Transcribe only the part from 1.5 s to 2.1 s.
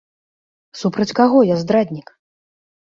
я здраднік?!